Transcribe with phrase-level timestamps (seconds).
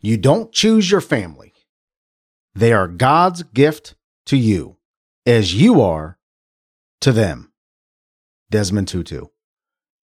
[0.00, 1.52] You don't choose your family.
[2.54, 4.76] They are God's gift to you,
[5.26, 6.18] as you are
[7.00, 7.52] to them.
[8.48, 9.26] Desmond Tutu.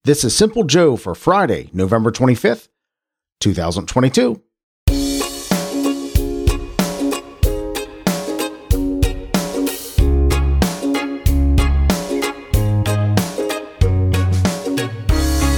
[0.03, 2.67] This is Simple Joe for Friday, November 25th,
[3.39, 4.41] 2022.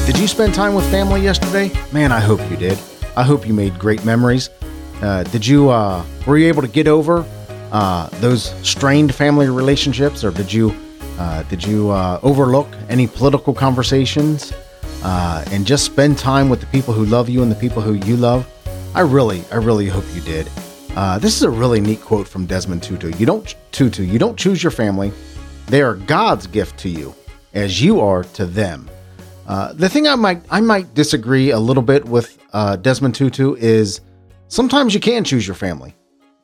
[0.06, 1.72] Did you spend time with family yesterday?
[1.92, 2.78] Man, I hope you did.
[3.18, 4.52] I hope you made great memories.
[5.02, 7.26] Uh, did you uh, were you able to get over
[7.72, 10.72] uh, those strained family relationships, or did you
[11.18, 14.54] uh, did you uh, overlook any political conversations
[15.02, 17.94] uh, and just spend time with the people who love you and the people who
[17.94, 18.48] you love?
[18.94, 20.46] I really, I really hope you did.
[21.20, 23.12] this is a really neat quote from Desmond Tutu.
[23.18, 24.04] You don't Tutu.
[24.04, 25.12] You don't choose your family;
[25.66, 27.16] they are God's gift to you,
[27.56, 28.88] as you are to them.
[29.48, 33.56] Uh, the thing I might I might disagree a little bit with uh, Desmond Tutu
[33.56, 34.02] is
[34.50, 35.96] sometimes you can choose your family.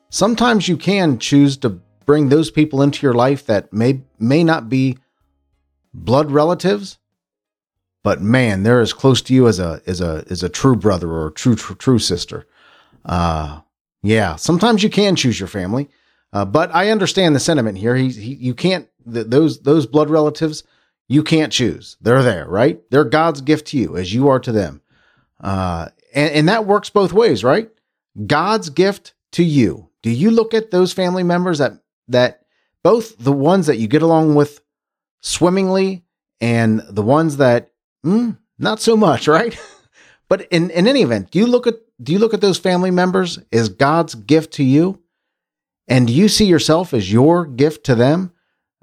[0.08, 4.70] Sometimes you can choose to bring those people into your life that may may not
[4.70, 4.96] be
[5.92, 6.98] blood relatives,
[8.02, 11.12] but man, they're as close to you as a as a as a true brother
[11.12, 12.46] or true true, true sister.
[13.04, 13.60] Uh,
[14.02, 15.90] yeah, sometimes you can choose your family,
[16.32, 17.96] uh, but I understand the sentiment here.
[17.96, 20.64] He, he you can't th- those those blood relatives
[21.08, 21.96] you can't choose.
[22.00, 22.80] They're there, right?
[22.90, 24.80] They're God's gift to you as you are to them.
[25.40, 27.70] Uh, and, and that works both ways, right?
[28.26, 29.90] God's gift to you.
[30.02, 31.72] Do you look at those family members that,
[32.08, 32.42] that
[32.82, 34.60] both the ones that you get along with
[35.20, 36.04] swimmingly
[36.40, 37.72] and the ones that,
[38.04, 39.58] mm, not so much, right?
[40.28, 42.90] but in, in any event, do you look at, do you look at those family
[42.90, 45.00] members as God's gift to you?
[45.86, 48.32] And do you see yourself as your gift to them?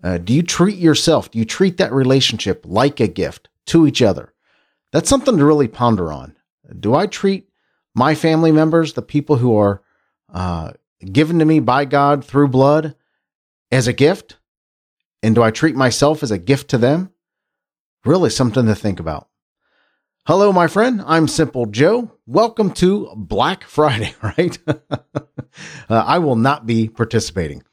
[0.04, 4.02] Uh, do you treat yourself, do you treat that relationship like a gift to each
[4.02, 4.34] other?
[4.92, 6.36] That's something to really ponder on.
[6.80, 7.50] Do I treat
[7.94, 9.82] my family members, the people who are
[10.34, 10.74] uh,
[11.06, 12.96] given to me by God through blood,
[13.72, 14.38] as a gift?
[15.24, 17.12] And do I treat myself as a gift to them?
[18.04, 19.28] Really something to think about.
[20.26, 21.04] Hello, my friend.
[21.06, 22.12] I'm Simple Joe.
[22.26, 24.58] Welcome to Black Friday, right?
[24.68, 24.98] uh,
[25.90, 27.64] I will not be participating.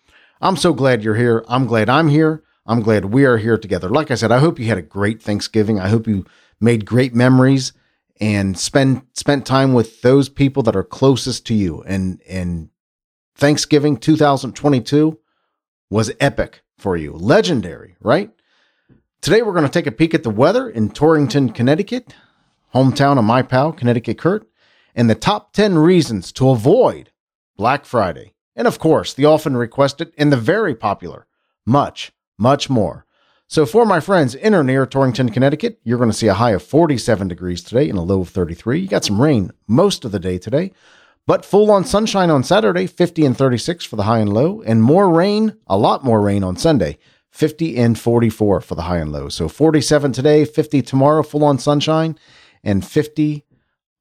[0.40, 1.44] I'm so glad you're here.
[1.48, 2.42] I'm glad I'm here.
[2.66, 3.88] I'm glad we are here together.
[3.88, 5.80] Like I said, I hope you had a great Thanksgiving.
[5.80, 6.26] I hope you
[6.60, 7.72] made great memories
[8.20, 11.82] and spend spent time with those people that are closest to you.
[11.82, 12.70] And and
[13.34, 15.18] Thanksgiving 2022
[15.90, 17.12] was epic for you.
[17.12, 18.30] Legendary, right?
[19.20, 22.14] Today we're going to take a peek at the weather in Torrington, Connecticut,
[22.74, 24.48] hometown of my pal, Connecticut Kurt,
[24.94, 27.10] and the top 10 reasons to avoid
[27.56, 28.34] Black Friday.
[28.58, 31.28] And of course, the often requested and the very popular,
[31.64, 33.06] much, much more.
[33.46, 36.50] So for my friends in or near Torrington, Connecticut, you're going to see a high
[36.50, 38.80] of 47 degrees today and a low of 33.
[38.80, 40.72] You got some rain most of the day today,
[41.24, 44.82] but full on sunshine on Saturday, 50 and 36 for the high and low, and
[44.82, 46.98] more rain, a lot more rain on Sunday,
[47.30, 49.28] 50 and 44 for the high and low.
[49.28, 52.18] So 47 today, 50 tomorrow, full on sunshine,
[52.64, 53.44] and 50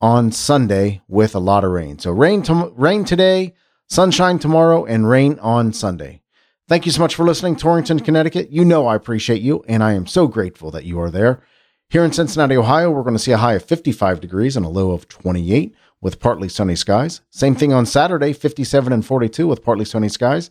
[0.01, 1.99] on Sunday with a lot of rain.
[1.99, 3.53] So rain, to- rain today,
[3.87, 6.21] sunshine tomorrow, and rain on Sunday.
[6.67, 8.51] Thank you so much for listening, Torrington, Connecticut.
[8.51, 11.41] You know I appreciate you, and I am so grateful that you are there.
[11.89, 14.69] Here in Cincinnati, Ohio, we're going to see a high of 55 degrees and a
[14.69, 17.21] low of 28 with partly sunny skies.
[17.29, 20.49] Same thing on Saturday, 57 and 42 with partly sunny skies.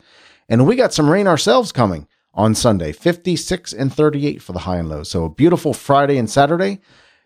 [0.48, 4.78] And we got some rain ourselves coming on Sunday, 56 and 38 for the high
[4.78, 5.02] and low.
[5.02, 6.80] So a beautiful Friday and Saturday.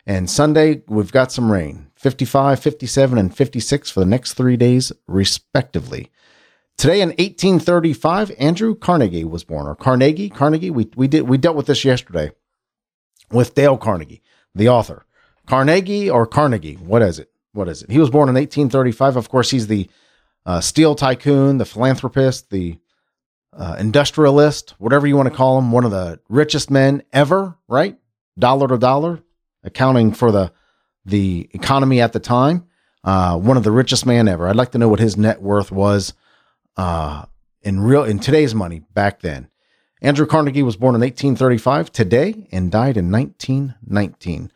[0.07, 4.91] And Sunday, we've got some rain 55, 57, and 56 for the next three days,
[5.07, 6.11] respectively.
[6.79, 10.31] Today in 1835, Andrew Carnegie was born, or Carnegie.
[10.31, 12.31] Carnegie, we, we, did, we dealt with this yesterday
[13.31, 14.23] with Dale Carnegie,
[14.55, 15.05] the author.
[15.47, 17.31] Carnegie or Carnegie, what is it?
[17.53, 17.91] What is it?
[17.91, 19.17] He was born in 1835.
[19.17, 19.91] Of course, he's the
[20.47, 22.79] uh, steel tycoon, the philanthropist, the
[23.53, 27.99] uh, industrialist, whatever you want to call him, one of the richest men ever, right?
[28.39, 29.21] Dollar to dollar,
[29.63, 30.51] accounting for the
[31.05, 32.67] the economy at the time.
[33.03, 34.47] Uh, one of the richest man ever.
[34.47, 36.13] I'd like to know what his net worth was
[36.77, 37.25] uh,
[37.63, 39.49] in real in today's money back then.
[40.03, 44.51] Andrew Carnegie was born in 1835 today and died in 1919.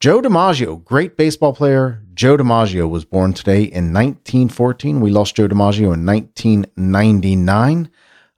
[0.00, 2.02] Joe DiMaggio, great baseball player.
[2.12, 5.00] Joe DiMaggio was born today in 1914.
[5.00, 7.90] We lost Joe DiMaggio in 1999.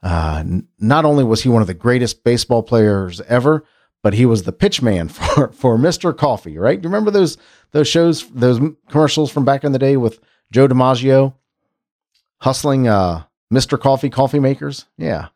[0.03, 0.45] Uh,
[0.79, 3.65] not only was he one of the greatest baseball players ever,
[4.05, 6.17] but he was the pitch man for, for Mr.
[6.17, 6.81] Coffee, right?
[6.81, 7.37] Do You remember those
[7.73, 10.21] those shows, those commercials from back in the day with
[10.53, 11.35] Joe DiMaggio
[12.43, 13.81] hustling uh, Mr.
[13.81, 14.85] Coffee coffee makers?
[14.97, 15.29] Yeah.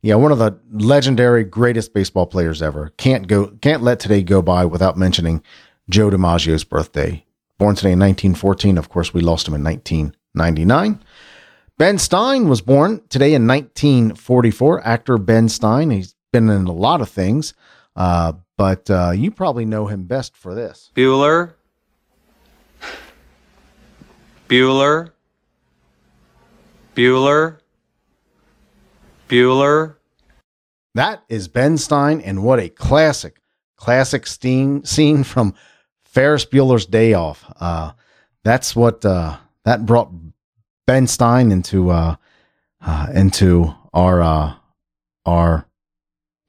[0.00, 2.92] Yeah, one of the legendary greatest baseball players ever.
[2.96, 5.42] Can't go can't let today go by without mentioning
[5.90, 7.26] Joe DiMaggio's birthday.
[7.58, 8.78] born today in 1914.
[8.78, 11.00] Of course, we lost him in 1999.
[11.78, 14.86] Ben Stein was born today in 1944.
[14.86, 15.90] Actor Ben Stein.
[15.90, 17.54] He's been in a lot of things,
[17.96, 20.90] uh, but uh, you probably know him best for this.
[20.94, 21.54] Bueller.
[24.48, 25.10] Bueller.
[26.94, 27.58] Bueller.
[29.28, 29.96] Bueller.
[30.94, 33.40] That is Ben Stein, and what a classic,
[33.76, 35.54] classic scene, scene from
[36.04, 37.50] Ferris Bueller's Day Off.
[37.58, 37.92] Uh,
[38.44, 40.12] that's what uh, that brought
[40.86, 42.16] Ben Stein into uh,
[42.82, 44.54] uh, into our uh,
[45.24, 45.66] our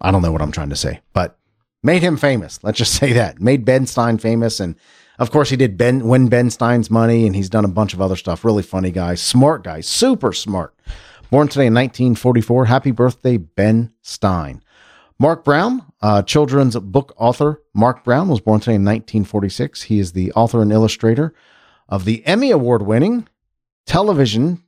[0.03, 1.37] I don't know what I'm trying to say, but
[1.81, 2.59] made him famous.
[2.63, 4.75] Let's just say that made Ben Stein famous, and
[5.17, 8.01] of course he did Ben win Ben Stein's money, and he's done a bunch of
[8.01, 8.45] other stuff.
[8.45, 10.75] Really funny guy, smart guy, super smart.
[11.31, 12.65] Born today in 1944.
[12.65, 14.61] Happy birthday, Ben Stein.
[15.19, 17.61] Marc Brown, uh, children's book author.
[17.73, 19.83] Marc Brown was born today in 1946.
[19.83, 21.33] He is the author and illustrator
[21.87, 23.27] of the Emmy Award winning
[23.85, 24.63] television,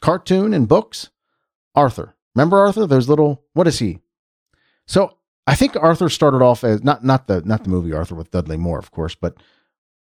[0.00, 1.10] cartoon, and books.
[1.74, 2.14] Arthur.
[2.34, 2.86] Remember Arthur?
[2.86, 4.00] Those little, what is he?
[4.88, 8.30] So I think Arthur started off as not not the not the movie Arthur with
[8.30, 9.36] Dudley Moore, of course, but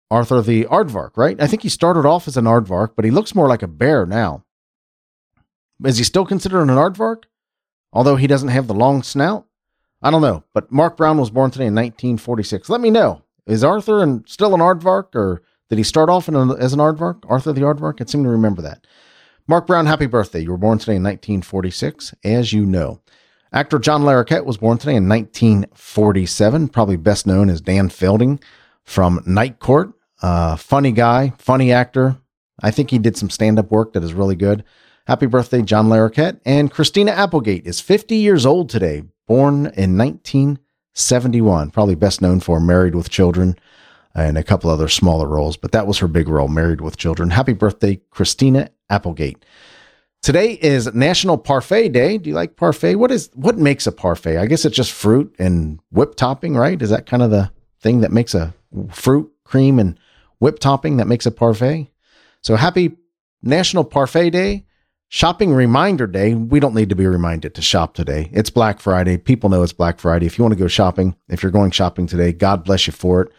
[0.09, 1.39] Arthur the Aardvark, right?
[1.39, 4.05] I think he started off as an aardvark, but he looks more like a bear
[4.05, 4.45] now.
[5.83, 7.25] Is he still considered an aardvark?
[7.93, 9.45] Although he doesn't have the long snout?
[10.01, 10.43] I don't know.
[10.53, 12.69] But Marc Brown was born today in 1946.
[12.69, 13.23] Let me know.
[13.45, 17.23] Is Arthur and still an aardvark, or did he start off a, as an aardvark?
[17.27, 18.01] Arthur the aardvark?
[18.01, 18.85] I seem to remember that.
[19.47, 20.41] Marc Brown, happy birthday.
[20.41, 23.01] You were born today in 1946, as you know.
[23.51, 28.39] Actor John Larroquette was born today in 1947, probably best known as Dan Fielding
[28.83, 29.91] from Night Court.
[30.21, 32.17] Uh, funny guy, funny actor.
[32.61, 34.63] I think he did some stand up work that is really good.
[35.07, 36.39] Happy birthday, John Larroquette.
[36.45, 41.71] And Christina Applegate is 50 years old today, born in 1971.
[41.71, 43.57] Probably best known for Married with Children
[44.13, 47.31] and a couple other smaller roles, but that was her big role, Married with Children.
[47.31, 49.43] Happy birthday, Christina Applegate.
[50.21, 52.17] Today is National Parfait Day.
[52.17, 52.95] Do you like parfait?
[52.95, 54.37] What is what makes a parfait?
[54.37, 56.81] I guess it's just fruit and whip topping, right?
[56.81, 58.53] Is that kind of the thing that makes a
[58.91, 59.97] fruit, cream, and
[60.39, 61.89] whip topping that makes a parfait?
[62.41, 62.97] So happy
[63.41, 64.65] National Parfait Day.
[65.07, 66.35] Shopping reminder day.
[66.35, 68.29] We don't need to be reminded to shop today.
[68.31, 69.17] It's Black Friday.
[69.17, 70.27] People know it's Black Friday.
[70.27, 73.21] If you want to go shopping, if you're going shopping today, God bless you for
[73.21, 73.31] it.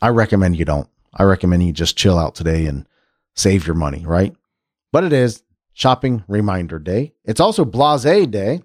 [0.00, 0.88] I recommend you don't.
[1.12, 2.86] I recommend you just chill out today and
[3.34, 4.34] save your money, right?
[4.92, 5.42] But it is
[5.80, 7.14] shopping reminder day.
[7.24, 8.62] It's also blase day.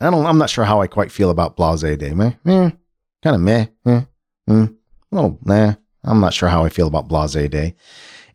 [0.00, 2.12] I don't, I'm not sure how I quite feel about blase day.
[2.12, 2.70] Meh, eh,
[3.22, 4.02] kind of meh, eh,
[4.48, 4.76] mm,
[5.10, 5.74] little nah.
[6.04, 7.74] I'm not sure how I feel about blase day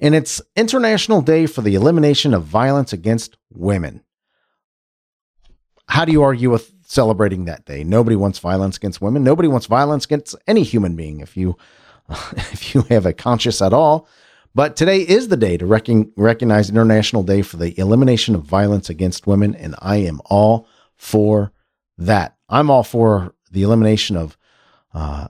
[0.03, 4.03] and it's International Day for the Elimination of Violence Against Women.
[5.88, 7.85] How do you argue with celebrating that day?
[7.85, 9.24] Nobody wants violence against women.
[9.24, 11.56] Nobody wants violence against any human being if you
[12.09, 14.07] if you have a conscience at all.
[14.56, 18.88] But today is the day to rec- recognize International Day for the Elimination of Violence
[18.90, 21.52] Against Women, and I am all for
[21.98, 22.38] that.
[22.50, 24.38] I'm all for the elimination of
[24.94, 25.28] uh,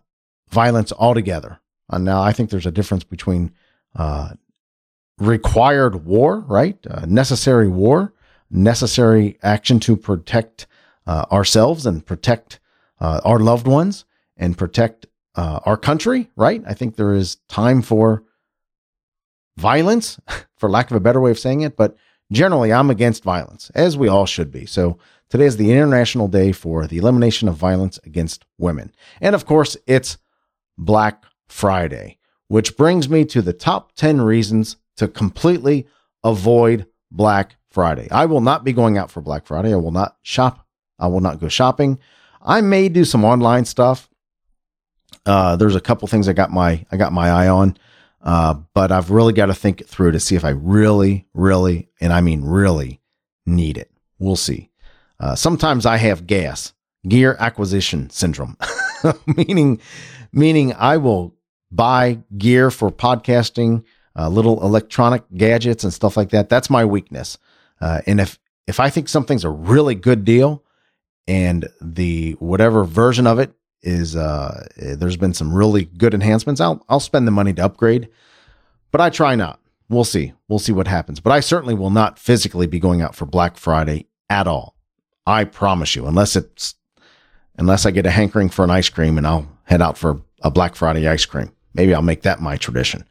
[0.50, 1.62] violence altogether.
[1.90, 3.54] And now I think there's a difference between
[3.96, 4.34] uh,
[5.18, 6.78] required war, right?
[6.90, 8.14] Uh, necessary war,
[8.50, 10.68] necessary action to protect
[11.08, 12.60] uh, ourselves and protect
[13.00, 14.04] uh, our loved ones
[14.36, 15.06] and protect
[15.36, 16.62] uh, our country, right?
[16.68, 18.24] I think there is time for
[19.58, 20.20] violence,
[20.58, 21.96] for lack of a better way of saying it, but
[22.32, 24.66] generally I'm against violence, as we all should be.
[24.66, 24.98] So
[25.30, 28.92] today is the International Day for the Elimination of Violence Against Women.
[29.22, 30.18] And of course, it's
[30.78, 32.18] Black Friday,
[32.48, 35.88] which brings me to the top 10 reasons to completely
[36.24, 38.08] avoid Black Friday.
[38.12, 39.74] I will not be going out for Black Friday.
[39.74, 40.66] I will not shop.
[41.00, 42.00] I will not go shopping.
[42.42, 44.10] I may do some online stuff.
[45.26, 47.78] Uh, there's a couple things I got my I got my eye on,
[48.24, 51.90] uh, but I've really got to think it through to see if I really, really,
[52.00, 53.02] and I mean really,
[53.46, 53.92] need it.
[54.18, 54.70] We'll see.
[55.20, 56.74] Uh, sometimes I have gas
[57.08, 58.58] gear acquisition syndrome,
[59.38, 59.82] meaning
[60.32, 61.36] meaning I will
[61.72, 63.84] buy gear for podcasting
[64.18, 66.50] uh, little electronic gadgets and stuff like that.
[66.50, 67.38] That's my weakness.
[67.82, 70.64] Uh, and if if I think something's a really good deal,
[71.28, 73.54] and the whatever version of it
[73.84, 76.62] is, uh, there's been some really good enhancements.
[76.62, 78.10] I'll I'll spend the money to upgrade,
[78.92, 79.60] but I try not.
[79.90, 80.34] We'll see.
[80.48, 81.20] We'll see what happens.
[81.20, 84.76] But I certainly will not physically be going out for Black Friday at all.
[85.28, 86.76] I promise you, unless it's
[87.58, 90.50] unless I get a hankering for an ice cream and I'll head out for a
[90.50, 91.52] Black Friday ice cream.
[91.76, 93.04] Maybe I'll make that my tradition.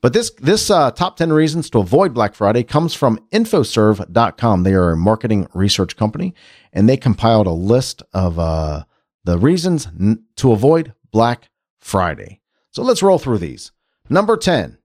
[0.00, 4.62] But this this uh, top 10 reasons to avoid Black Friday comes from infoserv.com.
[4.62, 6.34] They are a marketing research company
[6.72, 8.84] and they compiled a list of uh,
[9.24, 11.50] the reasons n- to avoid Black
[11.80, 12.40] Friday.
[12.70, 13.72] So let's roll through these.
[14.08, 14.78] Number 10,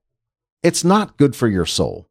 [0.64, 2.08] it's not good for your soul.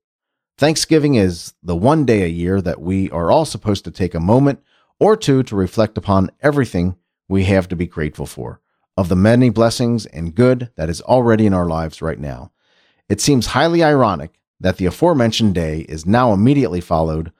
[0.58, 4.20] Thanksgiving is the one day a year that we are all supposed to take a
[4.20, 4.62] moment
[4.98, 6.96] or two to reflect upon everything
[7.28, 8.60] we have to be grateful for,
[8.96, 12.52] of the many blessings and good that is already in our lives right now.
[13.08, 17.32] It seems highly ironic that the aforementioned day is now immediately followed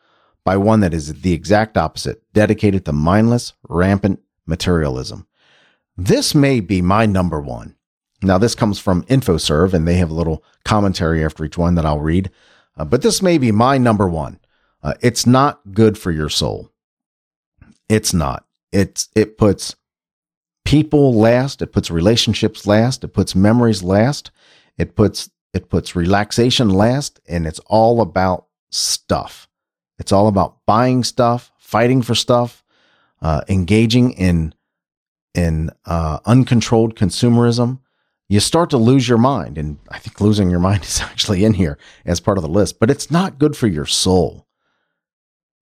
[0.44, 5.26] by one that is the exact opposite, dedicated to mindless, rampant materialism.
[5.96, 7.76] This may be my number one.
[8.22, 11.84] Now, this comes from InfoServe, and they have a little commentary after each one that
[11.84, 12.30] I'll read.
[12.76, 14.40] Uh, but this may be my number one.
[14.82, 16.70] Uh, it's not good for your soul.
[17.88, 18.46] It's not.
[18.72, 19.74] It's it puts
[20.64, 21.62] people last.
[21.62, 23.04] It puts relationships last.
[23.04, 24.30] It puts memories last.
[24.76, 29.48] It puts it puts relaxation last, and it's all about stuff.
[29.98, 32.62] It's all about buying stuff, fighting for stuff,
[33.22, 34.54] uh, engaging in
[35.34, 37.80] in uh, uncontrolled consumerism.
[38.28, 41.54] You start to lose your mind, and I think losing your mind is actually in
[41.54, 42.80] here as part of the list.
[42.80, 44.46] But it's not good for your soul.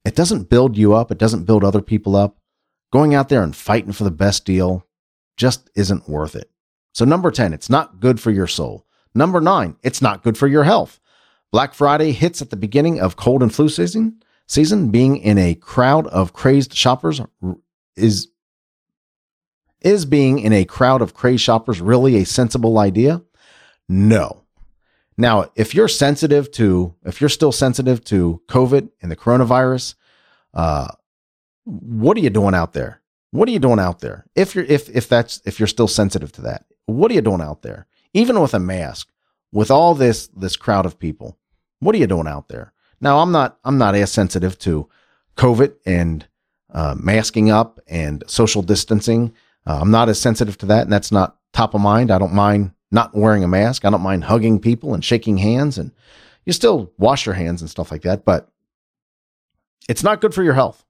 [0.04, 1.11] It doesn't build you up.
[1.11, 2.38] It doesn't build other people up.
[2.92, 4.87] Going out there and fighting for the best deal
[5.37, 6.50] just isn't worth it.
[6.92, 8.87] So, number 10, it's not good for your soul.
[9.14, 11.00] Number nine, it's not good for your health.
[11.52, 14.20] Black Friday hits at the beginning of cold and flu season.
[14.46, 17.20] Season being in a crowd of crazed shoppers
[17.96, 18.28] is
[19.80, 23.22] is being in a crowd of crazed shoppers really a sensible idea?
[23.88, 24.44] No.
[25.16, 29.94] Now, if you're sensitive to, if you're still sensitive to COVID and the coronavirus,
[30.54, 30.88] uh,
[31.64, 33.00] what are you doing out there?
[33.30, 34.26] What are you doing out there?
[34.34, 37.40] If you're, if, if that's, if you're still sensitive to that, what are you doing
[37.40, 37.86] out there?
[38.12, 39.08] Even with a mask,
[39.52, 41.38] with all this, this crowd of people,
[41.80, 42.72] what are you doing out there?
[43.04, 44.88] Now, I'm not, I'm not as sensitive to
[45.37, 46.26] COVID and,
[46.73, 49.32] uh, masking up and social distancing.
[49.64, 52.11] Uh, I'm not as sensitive to that, and that's not top of mind.
[52.11, 53.84] I don't mind not wearing a mask.
[53.84, 55.92] I don't mind hugging people and shaking hands and
[56.44, 58.49] you still wash your hands and stuff like that, but
[59.88, 60.84] it's not good for your health.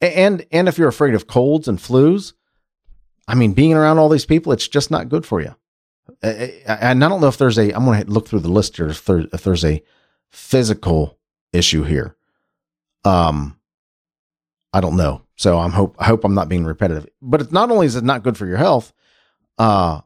[0.00, 2.34] And and if you're afraid of colds and flus,
[3.26, 5.54] I mean, being around all these people, it's just not good for you.
[6.22, 7.72] And I don't know if there's a.
[7.72, 9.82] I'm going to look through the list here if, there, if there's a
[10.28, 11.15] physical
[11.56, 12.16] issue here.
[13.04, 13.58] Um,
[14.72, 15.22] I don't know.
[15.36, 17.06] So I'm hope I hope I'm not being repetitive.
[17.20, 18.92] But it's not only is it not good for your health,
[19.58, 20.00] uh,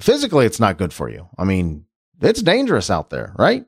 [0.00, 1.28] physically it's not good for you.
[1.38, 1.86] I mean,
[2.20, 3.64] it's dangerous out there, right?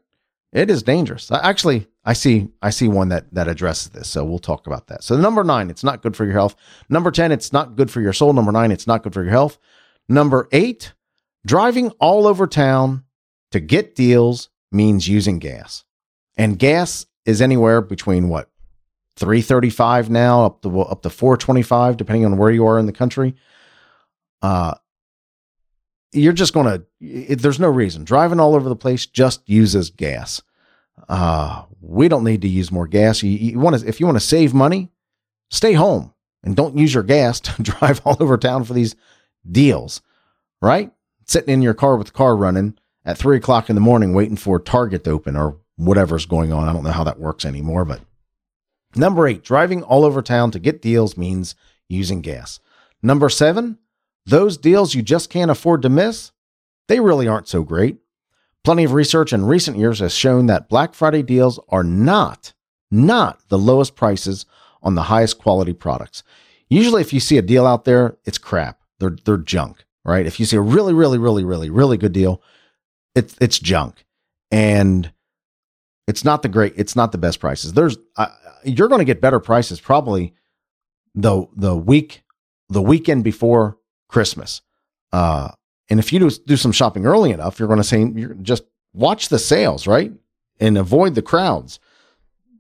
[0.53, 1.31] It is dangerous.
[1.33, 4.09] Actually, I see I see one that that addresses this.
[4.09, 5.03] So we'll talk about that.
[5.03, 6.55] So number 9, it's not good for your health.
[6.89, 8.33] Number 10, it's not good for your soul.
[8.33, 9.59] Number 9, it's not good for your health.
[10.09, 10.93] Number 8,
[11.47, 13.05] driving all over town
[13.51, 15.85] to get deals means using gas.
[16.37, 18.51] And gas is anywhere between what
[19.17, 23.35] 335 now up to up to 425 depending on where you are in the country.
[24.43, 24.75] Uh
[26.15, 28.05] you're just going to, there's no reason.
[28.05, 30.41] Driving all over the place just uses gas.
[31.09, 33.23] Uh, we don't need to use more gas.
[33.23, 34.91] You, you want to, if you want to save money,
[35.51, 38.95] stay home and don't use your gas to drive all over town for these
[39.51, 40.01] deals,
[40.63, 40.93] right?
[41.27, 44.37] Sitting in your car with the car running at three o'clock in the morning, waiting
[44.37, 46.69] for Target to open or whatever's going on.
[46.69, 48.01] I don't know how that works anymore, but
[48.95, 51.55] number eight, driving all over town to get deals means
[51.89, 52.61] using gas.
[53.03, 53.79] Number seven,
[54.27, 56.33] those deals you just can't afford to miss,
[56.89, 57.99] they really aren't so great.
[58.63, 62.55] Plenty of research in recent years has shown that Black Friday deals are not,
[62.91, 64.47] not the lowest prices
[64.83, 66.23] on the highest quality products.
[66.69, 68.81] Usually, if you see a deal out there, it's crap.
[68.99, 70.27] They're, they're junk, right?
[70.27, 72.43] If you see a really, really, really, really, really good deal,
[73.15, 74.05] it's, it's junk.
[74.51, 75.13] And
[76.07, 77.73] it's not the great, it's not the best prices.
[77.73, 78.29] There's, uh,
[78.65, 80.35] you're going to get better prices probably
[81.15, 82.23] the, the week,
[82.69, 84.63] the weekend before Christmas.
[85.13, 85.51] Uh,
[85.89, 88.65] and if you do, do some shopping early enough, you're going to say, you're just
[88.93, 90.13] watch the sales, right?
[90.61, 91.79] And avoid the crowds.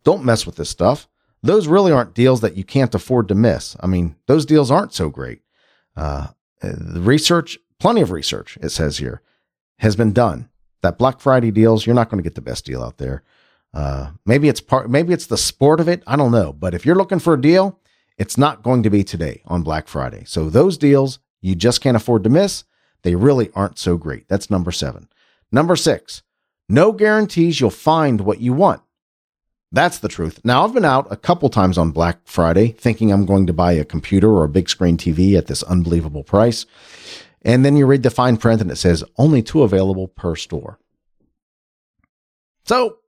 [0.02, 1.08] Don't mess with this stuff.
[1.42, 3.76] Those really aren't deals that you can't afford to miss.
[3.80, 5.40] I mean, those deals aren't so great.
[5.96, 6.28] Uh,
[6.60, 9.20] the research, plenty of research, it says here,
[9.78, 10.48] has been done
[10.84, 13.22] that Black Friday deals, you're not going to get the best deal out there.
[13.72, 16.02] Uh, maybe it's part, maybe it's the sport of it.
[16.06, 16.52] I don't know.
[16.52, 17.80] But if you're looking for a deal,
[18.16, 20.24] it's not going to be today on Black Friday.
[20.26, 22.64] So those deals you just can't afford to miss.
[23.02, 24.28] They really aren't so great.
[24.28, 25.08] That's number seven.
[25.50, 26.22] Number six,
[26.68, 28.82] no guarantees you'll find what you want.
[29.72, 30.40] That's the truth.
[30.44, 33.72] Now, I've been out a couple times on Black Friday thinking I'm going to buy
[33.72, 36.64] a computer or a big screen TV at this unbelievable price.
[37.44, 40.78] And then you read the fine print and it says only two available per store.
[42.64, 42.98] So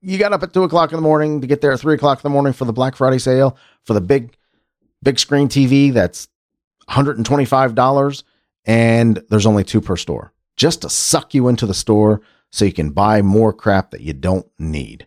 [0.00, 2.18] you got up at two o'clock in the morning to get there at three o'clock
[2.18, 4.36] in the morning for the Black Friday sale for the big,
[5.02, 6.28] big screen TV that's
[6.90, 8.22] $125
[8.66, 10.32] and there's only two per store.
[10.56, 12.20] just to suck you into the store
[12.50, 15.06] so you can buy more crap that you don't need.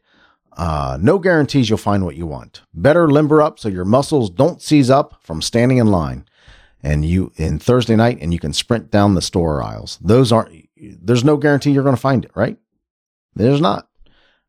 [0.57, 2.61] Uh, no guarantees you'll find what you want.
[2.73, 6.25] Better limber up so your muscles don't seize up from standing in line.
[6.83, 9.97] And you in Thursday night, and you can sprint down the store aisles.
[10.01, 10.69] Those aren't.
[10.75, 12.57] There's no guarantee you're going to find it, right?
[13.35, 13.89] There's not.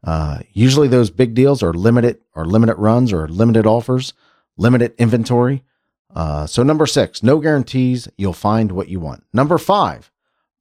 [0.04, 4.12] Uh, usually those big deals are limited or limited runs or limited offers,
[4.56, 5.64] limited inventory.
[6.14, 9.24] Uh, so number six, no guarantees you'll find what you want.
[9.32, 10.10] Number five,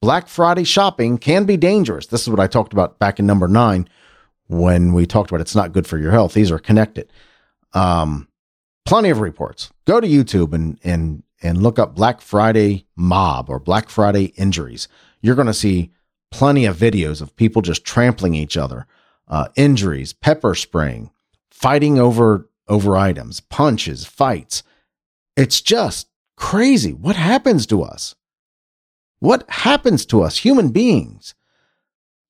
[0.02, 2.08] Black Friday shopping can be dangerous.
[2.08, 3.88] This is what I talked about back in number nine
[4.48, 6.34] when we talked about it's not good for your health.
[6.34, 7.12] These are connected.
[7.74, 8.28] Um,
[8.86, 9.72] plenty of reports.
[9.86, 14.88] Go to YouTube and and and look up Black Friday mob or Black Friday injuries.
[15.22, 15.92] You're going to see
[16.32, 18.86] plenty of videos of people just trampling each other,
[19.28, 21.12] uh, injuries, pepper spraying,
[21.52, 24.62] fighting over over items, punches, fights.
[25.38, 26.94] It's just crazy.
[26.94, 28.16] What happens to us?
[29.20, 31.34] What happens to us, human beings?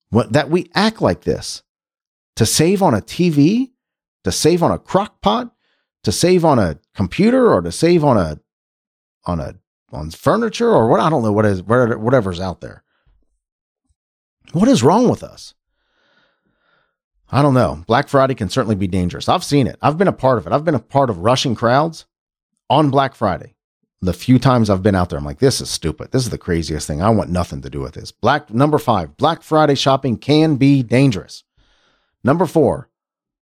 [0.09, 1.63] What that we act like this
[2.35, 3.71] to save on a TV,
[4.23, 5.53] to save on a crock pot,
[6.03, 8.39] to save on a computer, or to save on a
[9.27, 9.55] on a
[9.91, 12.83] on furniture or what I don't know what is whatever's out there.
[14.53, 15.53] What is wrong with us?
[17.29, 17.83] I don't know.
[17.87, 19.27] Black Friday can certainly be dangerous.
[19.27, 19.77] I've seen it.
[19.81, 20.53] I've been a part of it.
[20.53, 22.05] I've been a part of rushing crowds
[22.69, 23.55] on Black Friday.
[24.01, 26.11] The few times I've been out there, I'm like, this is stupid.
[26.11, 27.01] This is the craziest thing.
[27.01, 28.11] I want nothing to do with this.
[28.11, 31.43] Black number five, Black Friday shopping can be dangerous.
[32.23, 32.89] Number four,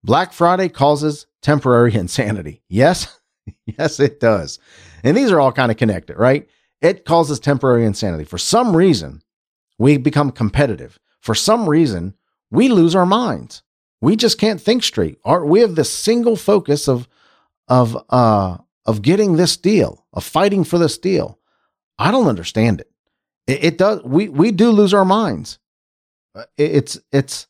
[0.03, 2.61] Black Friday causes temporary insanity.
[2.67, 3.19] Yes,
[3.65, 4.59] yes, it does.
[5.03, 6.48] And these are all kind of connected, right?
[6.81, 8.24] It causes temporary insanity.
[8.24, 9.22] For some reason,
[9.77, 11.00] we become competitive.
[11.22, 12.15] For some reason,
[12.51, 13.63] we lose our minds.
[14.01, 15.17] We just can't think straight.
[15.24, 17.07] Our, we have this single focus of
[17.69, 21.39] of uh of getting this deal, of fighting for this deal.
[21.98, 22.91] I don't understand it.
[23.48, 24.03] It, it does.
[24.03, 25.60] We we do lose our minds.
[26.36, 27.48] Uh, it, it's it's.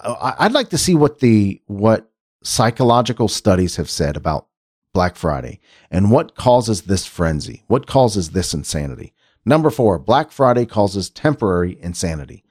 [0.00, 2.08] I'd like to see what the what
[2.44, 4.47] psychological studies have said about
[4.92, 7.64] Black Friday and what causes this frenzy.
[7.66, 9.14] What causes this insanity?
[9.44, 12.44] Number four, Black Friday causes temporary insanity.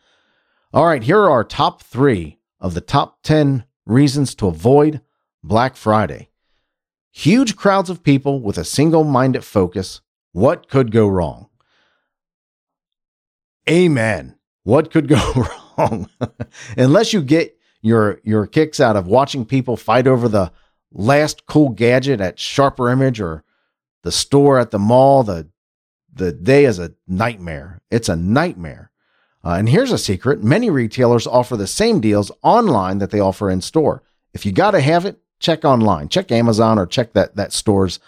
[0.74, 5.02] All right, here are our top three of the top 10 reasons to avoid
[5.44, 6.30] Black Friday.
[7.12, 10.02] Huge crowds of people with a single minded focus.
[10.34, 11.48] What could go wrong?
[13.70, 14.36] Amen.
[14.64, 15.48] What could go
[15.78, 16.10] wrong?
[16.78, 20.52] Unless you get your your kicks out of watching people fight over the
[20.98, 23.44] last cool gadget at Sharper Image or
[24.04, 25.48] the store at the mall, the
[26.12, 27.82] the day is a nightmare.
[27.92, 28.92] It's a nightmare.
[29.46, 33.50] Uh, and here's a secret many retailers offer the same deals online that they offer
[33.50, 34.04] in store.
[34.34, 38.00] If you got to have it, check online, check Amazon or check that, that store's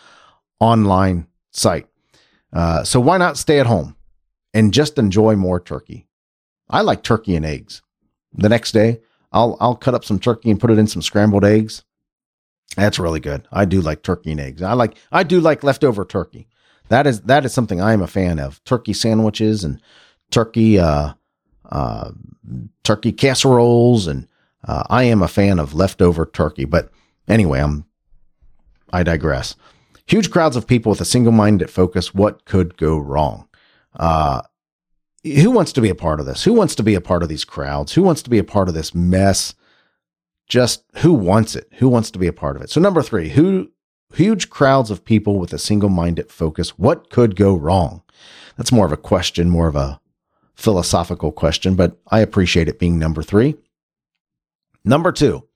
[0.59, 1.87] online site.
[2.51, 3.95] Uh, so why not stay at home
[4.53, 6.07] and just enjoy more turkey?
[6.69, 7.83] I like turkey and eggs.
[8.33, 11.45] The next day, I'll I'll cut up some turkey and put it in some scrambled
[11.45, 11.83] eggs.
[12.75, 13.47] That's really good.
[13.51, 14.61] I do like turkey and eggs.
[14.61, 16.47] I like I do like leftover turkey.
[16.89, 18.63] That is that is something I am a fan of.
[18.63, 19.81] Turkey sandwiches and
[20.31, 21.13] turkey uh,
[21.69, 22.11] uh,
[22.83, 24.27] turkey casseroles, and
[24.67, 26.65] uh, I am a fan of leftover turkey.
[26.65, 26.91] But
[27.29, 27.85] Anyway, I'm
[28.91, 29.55] I digress.
[30.07, 32.13] Huge crowds of people with a single-minded focus.
[32.15, 33.47] What could go wrong?
[33.95, 34.41] Uh,
[35.23, 36.43] who wants to be a part of this?
[36.43, 37.93] Who wants to be a part of these crowds?
[37.93, 39.53] Who wants to be a part of this mess?
[40.49, 41.67] Just who wants it?
[41.75, 42.69] Who wants to be a part of it?
[42.69, 43.71] So number three, who
[44.13, 46.77] huge crowds of people with a single-minded focus.
[46.77, 48.01] What could go wrong?
[48.57, 49.99] That's more of a question, more of a
[50.55, 53.55] philosophical question, but I appreciate it being number three.
[54.83, 55.47] Number two,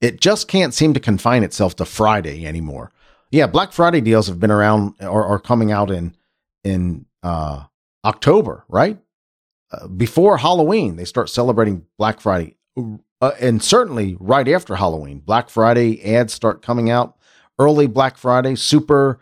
[0.00, 2.92] it just can't seem to confine itself to Friday anymore.
[3.30, 6.14] Yeah, Black Friday deals have been around or are coming out in
[6.62, 7.64] in uh,
[8.04, 8.98] October, right?
[9.70, 12.56] Uh, before Halloween, they start celebrating Black Friday,
[13.20, 17.16] uh, and certainly right after Halloween, Black Friday ads start coming out.
[17.58, 19.20] Early Black Friday, super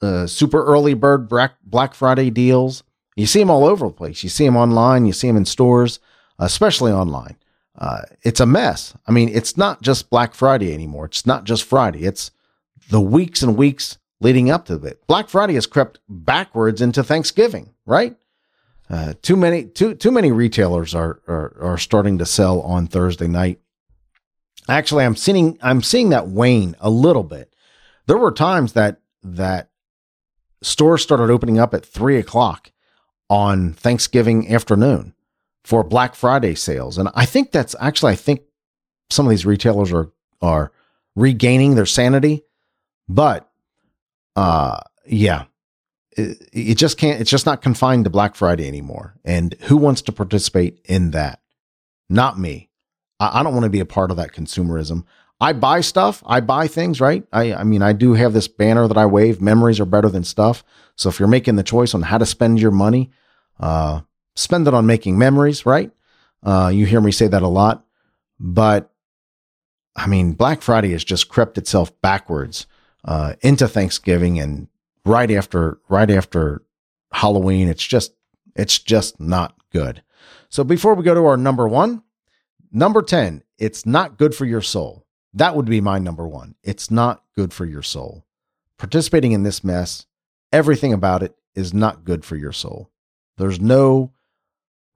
[0.00, 2.82] uh, super early bird Black Friday deals.
[3.16, 4.22] You see them all over the place.
[4.22, 5.04] You see them online.
[5.04, 6.00] You see them in stores,
[6.38, 7.36] especially online
[7.80, 8.94] uh, it's a mess.
[9.06, 11.06] I mean, it's not just Black Friday anymore.
[11.06, 12.04] It's not just Friday.
[12.04, 12.30] It's
[12.90, 15.04] the weeks and weeks leading up to it.
[15.06, 18.16] Black Friday has crept backwards into Thanksgiving, right?
[18.90, 23.28] Uh, too many too too many retailers are, are are starting to sell on Thursday
[23.28, 23.60] night.
[24.68, 27.54] Actually, I'm seeing I'm seeing that wane a little bit.
[28.06, 29.70] There were times that that
[30.62, 32.72] stores started opening up at three o'clock
[33.28, 35.14] on Thanksgiving afternoon
[35.62, 36.98] for Black Friday sales.
[36.98, 38.42] And I think that's actually, I think
[39.08, 40.10] some of these retailers are,
[40.42, 40.72] are
[41.14, 42.42] regaining their sanity.
[43.08, 43.48] But,
[44.36, 45.44] uh, yeah,
[46.16, 49.14] it, it just can't, it's just not confined to Black Friday anymore.
[49.24, 51.40] And who wants to participate in that?
[52.08, 52.70] Not me.
[53.18, 55.04] I, I don't want to be a part of that consumerism.
[55.40, 56.22] I buy stuff.
[56.26, 57.24] I buy things, right?
[57.32, 59.40] I, I mean, I do have this banner that I wave.
[59.40, 60.62] Memories are better than stuff.
[60.96, 63.10] So if you're making the choice on how to spend your money,
[63.58, 64.02] uh,
[64.36, 65.90] spend it on making memories, right?
[66.42, 67.84] Uh, you hear me say that a lot,
[68.38, 68.92] but
[69.96, 72.66] I mean, Black Friday has just crept itself backwards
[73.04, 74.68] uh, into Thanksgiving and
[75.04, 76.62] right after right after
[77.12, 77.68] Halloween.
[77.68, 78.12] It's just
[78.56, 80.02] it's just not good.
[80.48, 82.02] So before we go to our number one,
[82.72, 85.06] number ten, it's not good for your soul.
[85.34, 86.56] That would be my number one.
[86.62, 88.24] It's not good for your soul.
[88.78, 90.06] Participating in this mess,
[90.52, 92.90] everything about it is not good for your soul.
[93.36, 94.12] There's no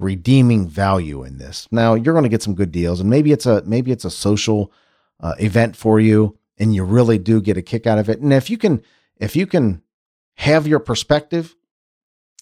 [0.01, 1.69] redeeming value in this.
[1.71, 4.11] Now you're going to get some good deals, and maybe it's a maybe it's a
[4.11, 4.73] social
[5.21, 8.21] uh, event for you, and you really do get a kick out of it.
[8.21, 8.83] And if you can
[9.19, 9.83] if you can
[10.37, 11.55] have your perspective,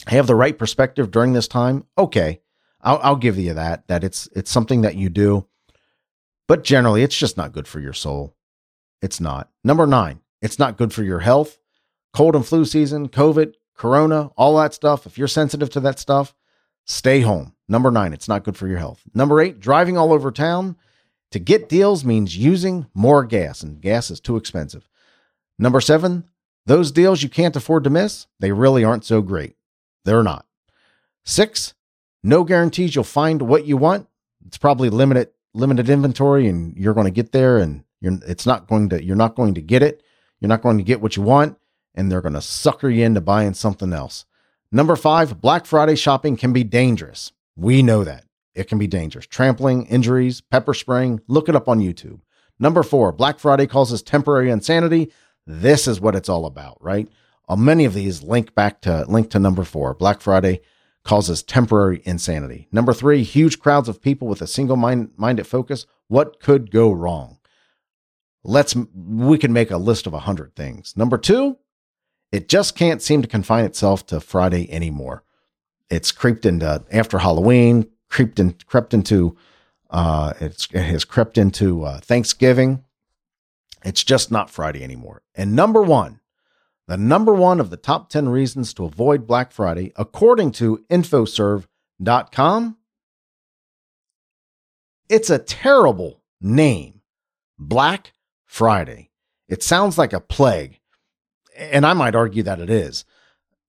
[0.07, 2.41] have the right perspective during this time, okay,
[2.81, 3.87] I'll, I'll give you that.
[3.89, 5.47] That it's it's something that you do,
[6.49, 8.35] but generally, it's just not good for your soul.
[9.01, 9.51] It's not.
[9.65, 11.59] Number nine, it's not good for your health.
[12.13, 15.07] Cold and flu season, COVID, Corona, all that stuff.
[15.07, 16.35] If you're sensitive to that stuff,
[16.85, 17.55] Stay home.
[17.69, 19.03] Number nine, it's not good for your health.
[19.15, 20.77] Number eight, driving all over town
[21.31, 24.89] to get deals means using more gas, and gas is too expensive.
[25.59, 26.25] Number seven,
[26.67, 29.57] those deals you can't afford to miss, they really aren't so great.
[30.05, 30.47] They're not.
[31.25, 31.75] Six,
[32.23, 34.09] no guarantees you'll find what you want.
[34.47, 38.67] It's probably limited limited inventory and you're going to get there and you're it's not
[38.67, 40.03] going to you're not going to get it.
[40.41, 41.59] You're not going to get what you want
[41.95, 44.25] and they're going to sucker you into buying something else.
[44.71, 47.33] Number five, Black Friday shopping can be dangerous.
[47.57, 48.25] We know that.
[48.55, 49.27] It can be dangerous.
[49.27, 51.21] Trampling, injuries, pepper spraying.
[51.29, 52.21] Look it up on YouTube.
[52.59, 55.13] Number four, Black Friday causes temporary insanity.
[55.47, 57.09] This is what it's all about, right?
[57.49, 59.95] Uh, many of these link back to link to number four.
[59.95, 60.61] Black Friday
[61.05, 62.69] causes temporary insanity.
[62.71, 65.87] Number three, huge crowds of people with a single mind, minded focus.
[66.09, 67.39] What could go wrong?
[68.45, 70.97] Let's we can make a list of a hundred things.
[70.97, 71.59] Number two,
[72.31, 75.25] it just can't seem to confine itself to Friday anymore.
[75.91, 79.37] It's creeped into after Halloween, creeped in, crept into,
[79.91, 82.85] uh, it has crept into uh, Thanksgiving.
[83.85, 85.23] It's just not Friday anymore.
[85.35, 86.21] And number one,
[86.89, 92.77] the number one of the top 10 reasons to avoid Black Friday, according to Infoserv.com,
[95.09, 97.01] it's a terrible name
[97.59, 98.13] Black
[98.45, 99.11] Friday.
[99.49, 100.81] It sounds like a plague
[101.57, 103.05] and I might argue that it is.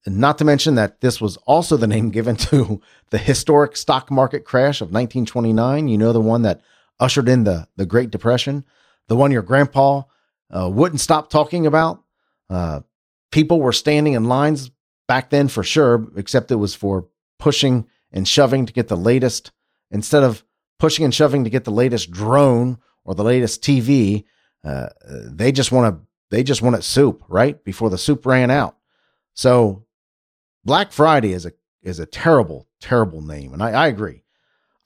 [0.06, 4.44] Not to mention that this was also the name given to the historic stock market
[4.44, 5.88] crash of 1929.
[5.88, 6.60] You know, the one that
[7.00, 8.64] ushered in the, the Great Depression,
[9.08, 10.02] the one your grandpa
[10.50, 12.02] uh, wouldn't stop talking about.
[12.48, 12.80] Uh,
[13.30, 14.70] people were standing in lines
[15.08, 19.50] back then for sure, except it was for pushing and shoving to get the latest,
[19.90, 20.44] instead of
[20.78, 24.24] pushing and shoving to get the latest drone or the latest TV.
[24.62, 27.62] Uh, they just want to they just wanted soup, right?
[27.64, 28.76] Before the soup ran out.
[29.34, 29.84] So
[30.64, 33.52] Black Friday is a is a terrible, terrible name.
[33.52, 34.22] And I, I agree.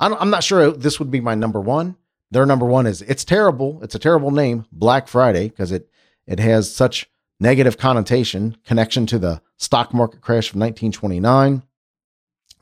[0.00, 1.96] I'm, I'm not sure this would be my number one.
[2.30, 3.80] Their number one is it's terrible.
[3.82, 5.88] It's a terrible name, Black Friday, because it
[6.26, 7.08] it has such
[7.40, 11.62] negative connotation, connection to the stock market crash of 1929,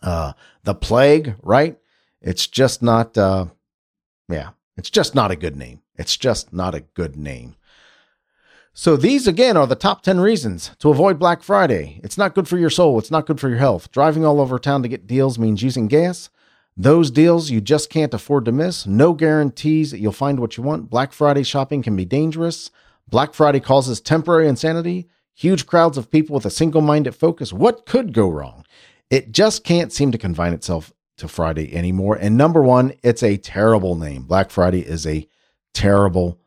[0.02, 0.33] uh,
[0.64, 1.79] the plague, right?
[2.20, 3.46] It's just not, uh,
[4.29, 5.83] yeah, it's just not a good name.
[5.96, 7.57] It's just not a good name.
[8.72, 11.98] So these again are the top 10 reasons to avoid Black Friday.
[12.05, 13.90] It's not good for your soul, it's not good for your health.
[13.90, 16.29] Driving all over town to get deals means using gas.
[16.77, 18.87] Those deals you just can't afford to miss.
[18.87, 20.91] No guarantees that you'll find what you want.
[20.91, 22.71] Black Friday shopping can be dangerous.
[23.09, 25.09] Black Friday causes temporary insanity.
[25.35, 27.53] Huge crowds of people with a single minded focus.
[27.53, 28.67] What could go wrong?
[29.09, 32.17] It just can't seem to confine itself to Friday anymore.
[32.17, 34.25] And number one, it's a terrible name.
[34.25, 35.27] Black Friday is a
[35.73, 36.41] terrible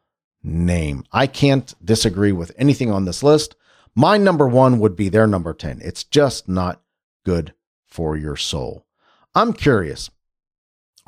[0.43, 1.05] name.
[1.11, 3.55] I can't disagree with anything on this list.
[3.95, 5.81] My number one would be their number 10.
[5.83, 6.81] It's just not
[7.25, 7.53] good
[7.87, 8.85] for your soul.
[9.33, 10.11] I'm curious.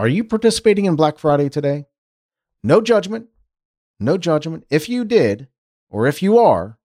[0.02, 1.86] Are you participating in Black Friday today?
[2.64, 3.28] No judgment.
[4.00, 4.66] No judgment.
[4.72, 5.48] If you did,
[5.92, 6.80] or if you are,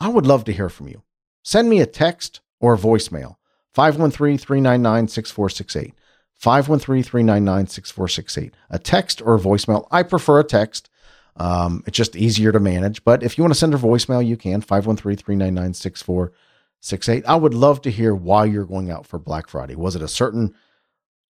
[0.00, 1.04] I would love to hear from you.
[1.44, 3.36] Send me a text or a voicemail
[3.72, 5.94] 513 399 6468.
[6.34, 8.54] 513 399 6468.
[8.68, 9.86] A text or a voicemail.
[9.92, 10.90] I prefer a text
[11.36, 13.04] um, it's just easier to manage.
[13.04, 17.24] But if you want to send a voicemail, you can 513 399 6468.
[17.28, 19.76] I would love to hear why you're going out for Black Friday.
[19.76, 20.52] Was it a certain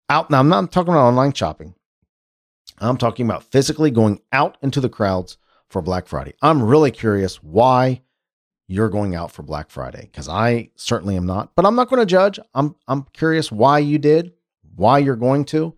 [0.09, 0.31] out?
[0.31, 1.75] Now, I'm not talking about online shopping.
[2.79, 5.37] I'm talking about physically going out into the crowds
[5.69, 6.35] for Black Friday.
[6.43, 8.03] I'm really curious why
[8.67, 11.55] you're going out for Black Friday because I certainly am not.
[11.55, 12.41] But I'm not going to judge.
[12.55, 14.33] I'm I'm curious why you did,
[14.75, 15.75] why you're going to.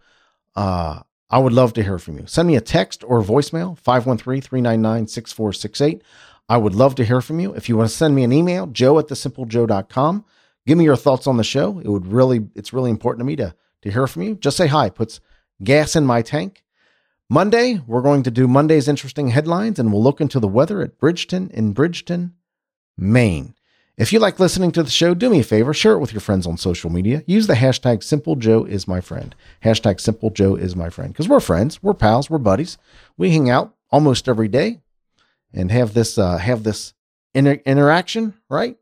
[0.54, 2.26] Uh, I would love to hear from you.
[2.26, 6.00] Send me a text or voicemail 513-399-6468.
[6.48, 7.52] I would love to hear from you.
[7.54, 10.24] If you want to send me an email, joe at thesimplejoe.com.
[10.66, 11.80] Give me your thoughts on the show.
[11.80, 14.34] It would really it's really important to me to to hear from you.
[14.34, 14.90] Just say hi.
[14.90, 15.20] Puts
[15.62, 16.62] gas in my tank.
[17.28, 20.98] Monday, we're going to do Monday's interesting headlines and we'll look into the weather at
[20.98, 22.34] Bridgton in Bridgton,
[22.96, 23.54] Maine.
[23.96, 26.20] If you like listening to the show, do me a favor, share it with your
[26.20, 27.24] friends on social media.
[27.26, 28.38] Use the hashtag SimpleJoeIsMyFriend.
[28.40, 29.34] Joe is my friend.
[29.64, 31.12] Hashtag Simple Joe is my friend.
[31.12, 32.76] Because we're friends, we're pals, we're buddies.
[33.16, 34.80] We hang out almost every day
[35.52, 36.92] and have this uh, have this
[37.34, 38.76] inter- interaction, right?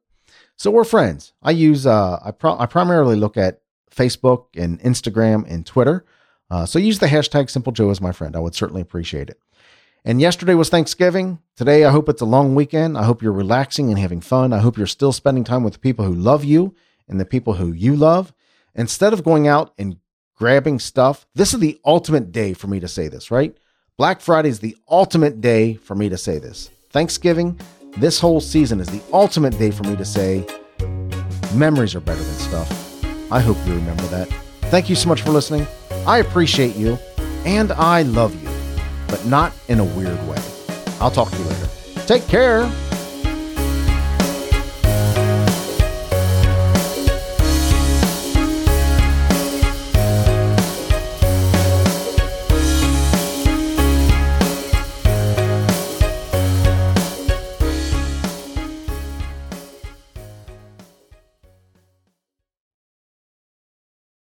[0.57, 1.33] So we're friends.
[1.43, 3.61] I use uh, I, pro- I primarily look at
[3.95, 6.05] Facebook and Instagram and Twitter.
[6.51, 8.37] Uh, so use the hashtag Simple Joe as my friend.
[8.37, 9.41] I would certainly appreciate it.
[10.05, 11.39] And yesterday was Thanksgiving.
[11.57, 12.99] Today, I hope it's a long weekend.
[12.99, 14.53] I hope you're relaxing and having fun.
[14.53, 16.75] I hope you're still spending time with the people who love you
[17.09, 18.35] and the people who you love.
[18.75, 19.97] Instead of going out and
[20.37, 23.57] grabbing stuff, this is the ultimate day for me to say this, right?
[23.97, 26.71] Black Friday is the ultimate day for me to say this.
[26.91, 27.59] Thanksgiving,
[27.97, 30.45] this whole season is the ultimate day for me to say
[31.55, 32.84] memories are better than stuff.
[33.31, 34.29] I hope you remember that.
[34.71, 35.67] Thank you so much for listening.
[36.07, 36.99] I appreciate you
[37.45, 38.49] and I love you,
[39.09, 40.39] but not in a weird way.
[41.01, 41.69] I'll talk to you later.
[42.07, 42.71] Take care.